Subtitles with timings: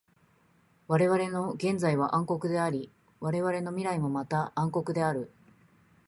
[0.87, 5.29] われわれの現在は暗黒であり、われわれの未来もまた暗黒である。